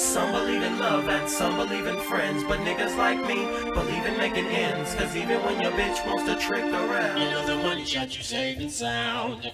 Some 0.00 0.32
believe 0.32 0.62
in 0.62 0.78
love 0.78 1.06
and 1.10 1.28
some 1.28 1.56
believe 1.56 1.86
in 1.86 2.00
friends. 2.00 2.42
But 2.44 2.60
niggas 2.60 2.96
like 2.96 3.18
me 3.18 3.44
believe 3.74 4.06
in 4.06 4.16
making 4.16 4.46
ends. 4.46 4.94
Cause 4.94 5.14
even 5.14 5.44
when 5.44 5.60
your 5.60 5.72
bitch 5.72 6.04
wants 6.06 6.24
to 6.24 6.36
trick 6.36 6.64
around, 6.64 7.20
You 7.20 7.30
know 7.30 7.46
the 7.46 7.56
money 7.56 7.84
shot 7.84 8.16
you 8.16 8.22
safe 8.22 8.58
and 8.58 8.72
sound. 8.72 9.52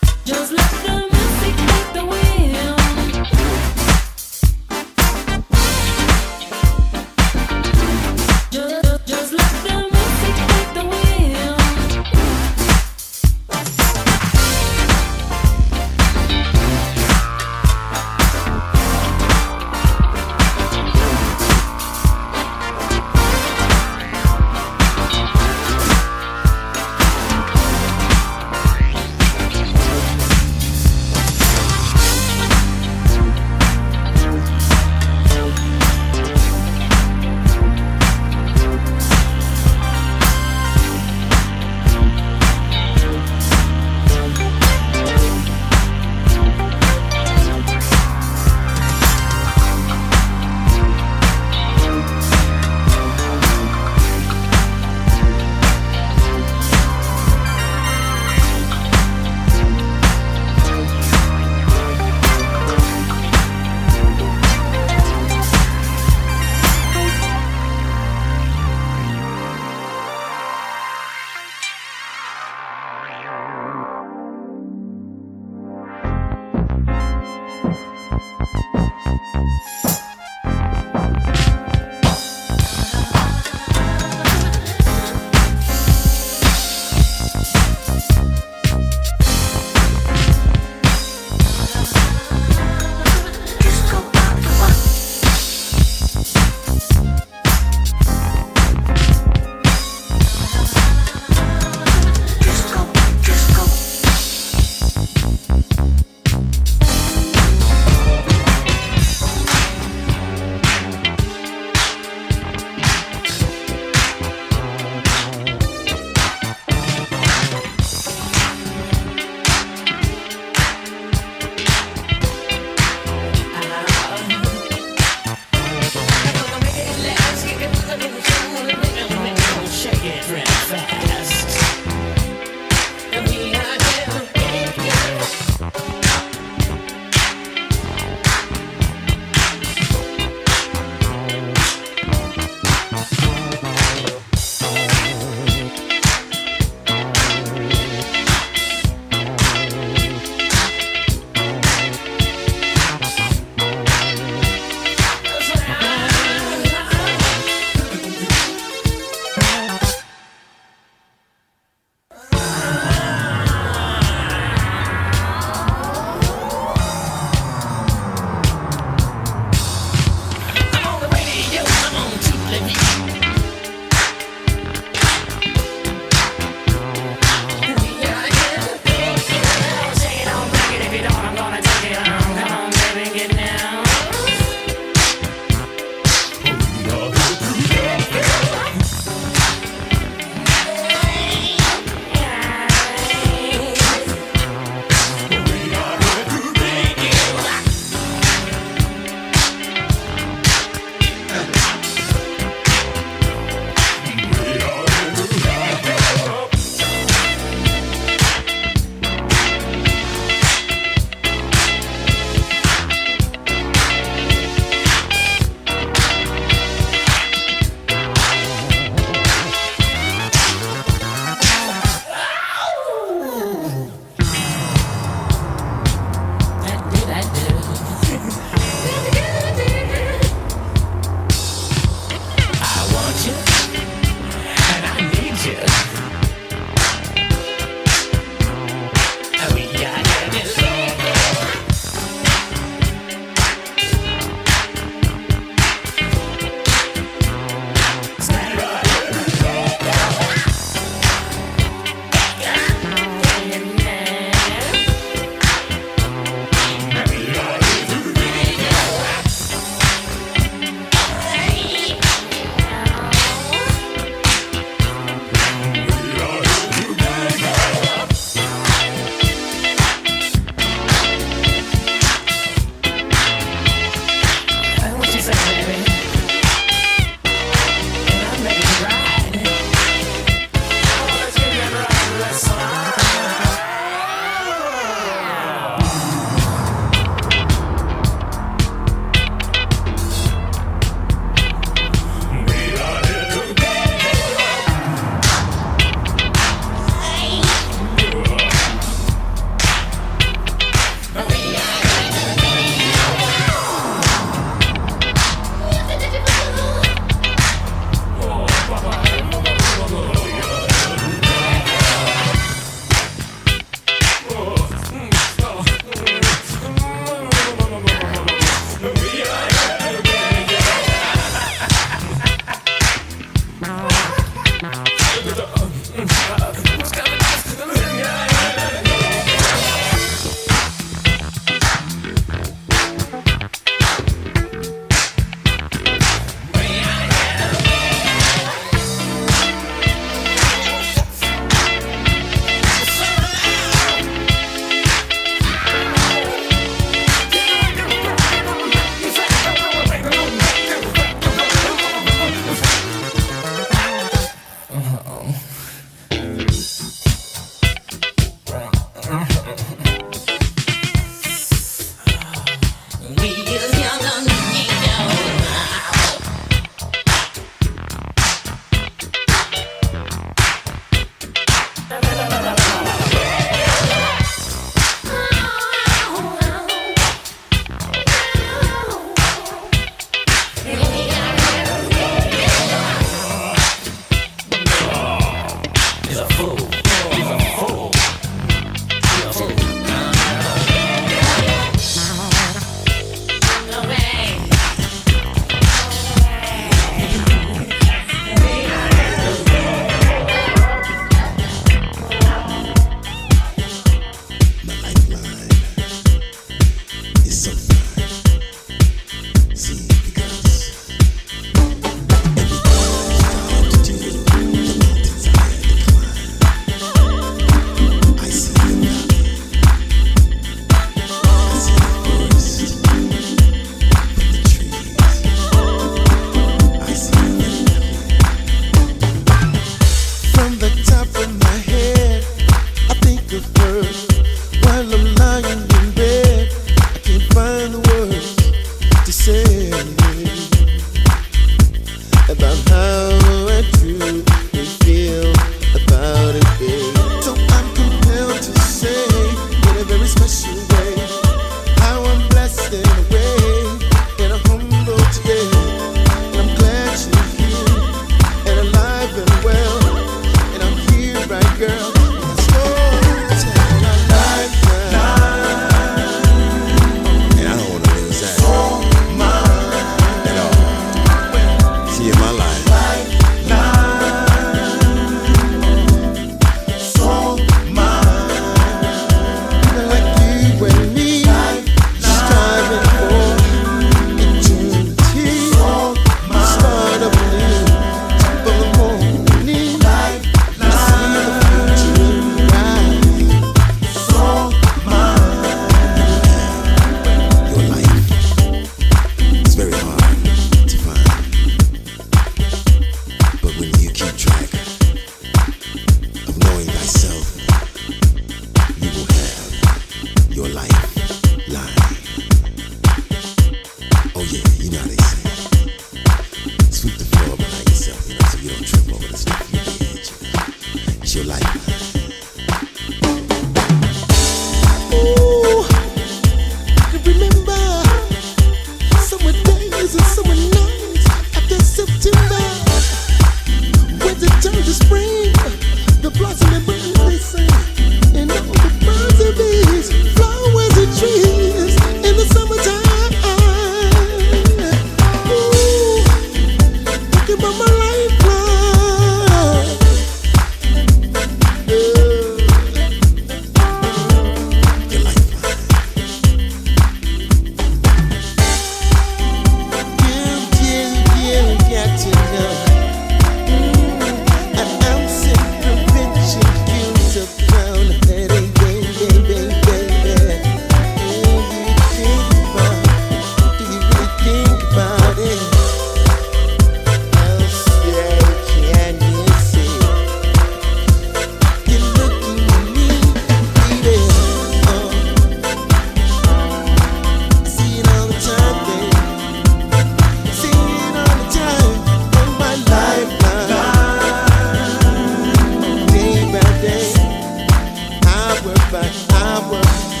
my 599.31 599.49
world. 599.49 600.00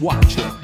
Watch 0.00 0.36
her. 0.36 0.59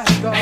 A 0.00 0.39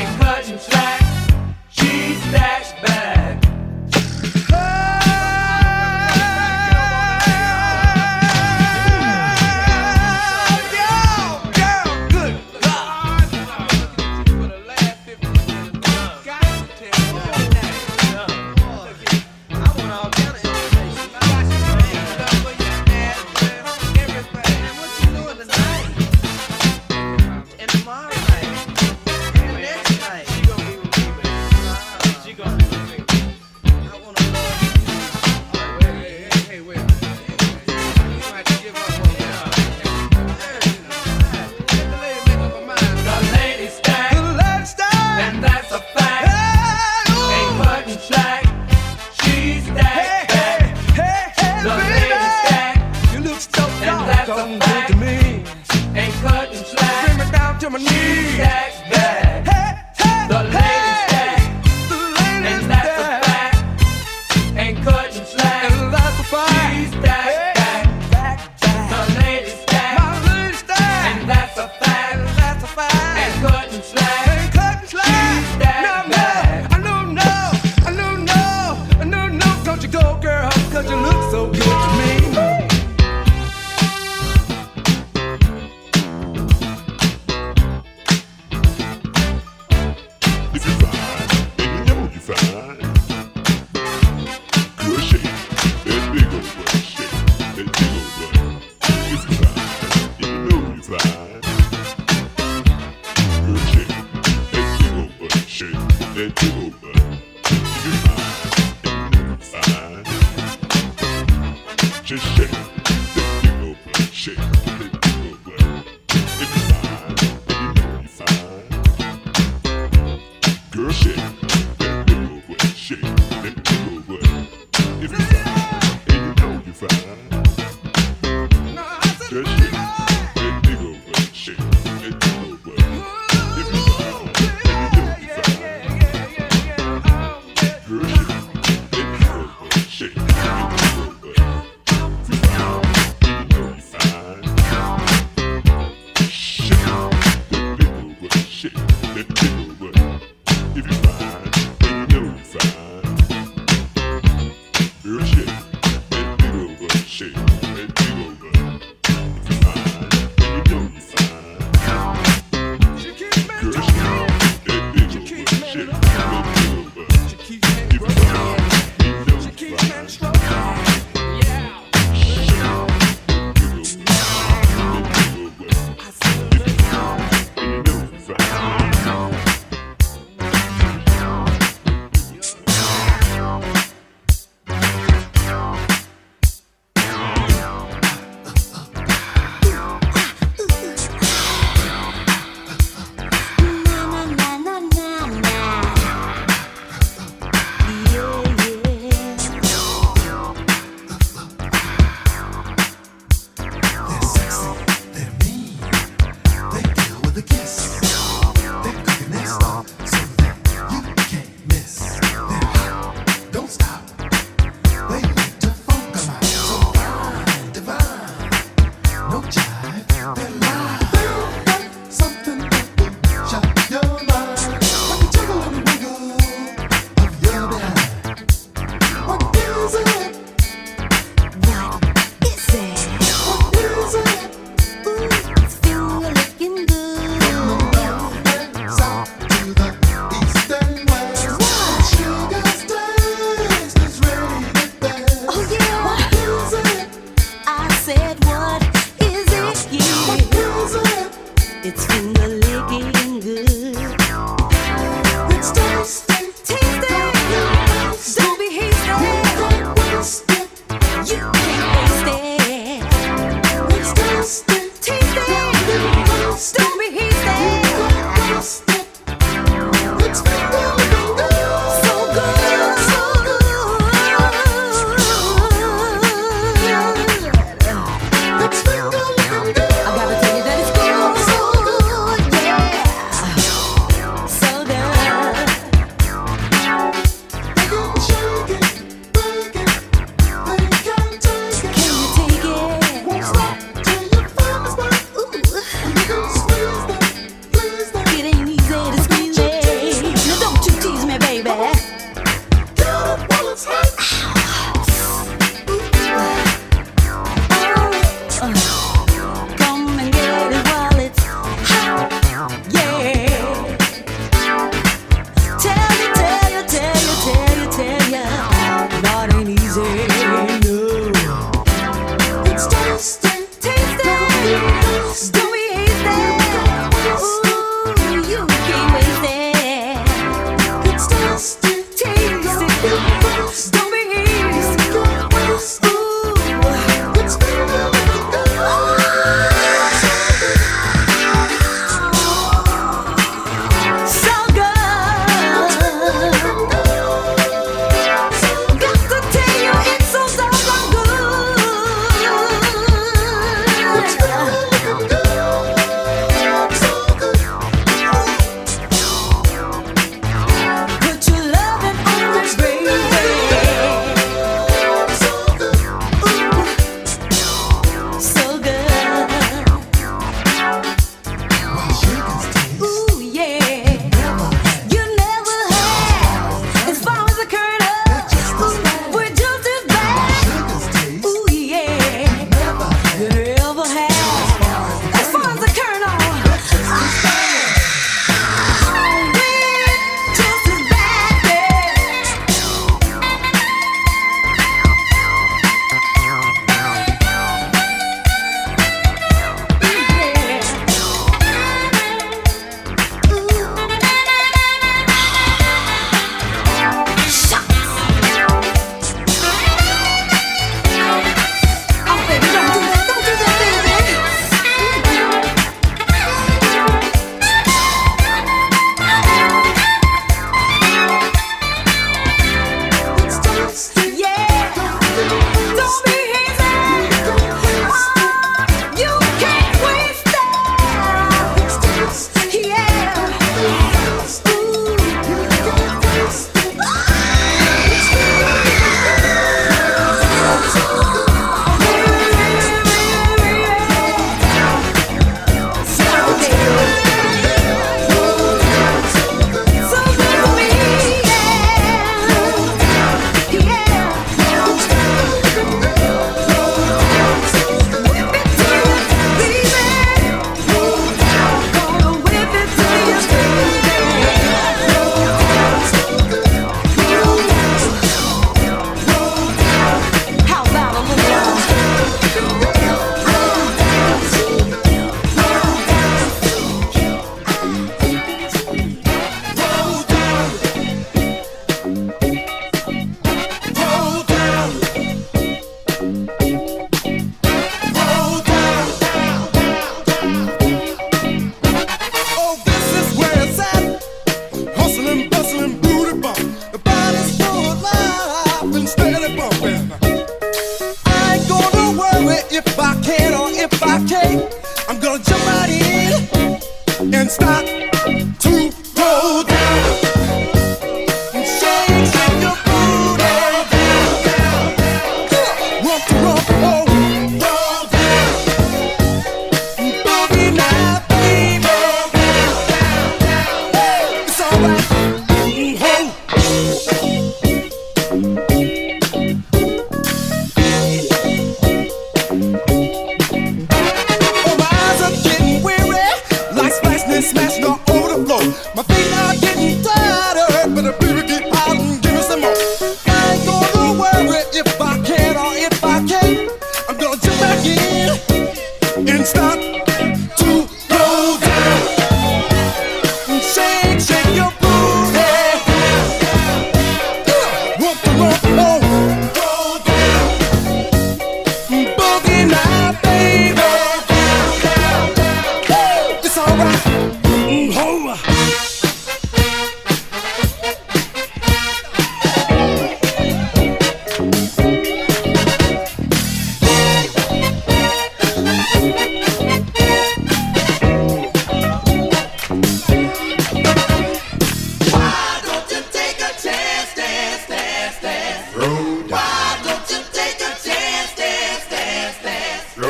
and 507.38 507.52
stop. 507.52 507.97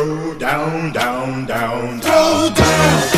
go 0.08 0.34
down, 0.38 0.92
down, 0.92 1.44
down, 1.44 2.00
down. 2.00 2.00
Go 2.00 2.54
down. 2.54 3.17